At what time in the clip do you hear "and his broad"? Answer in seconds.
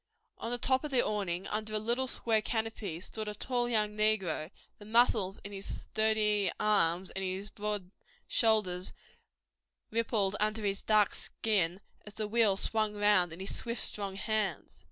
7.11-7.91